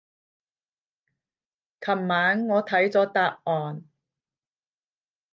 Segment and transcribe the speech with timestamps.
[1.79, 3.85] 琴晚我睇咗答案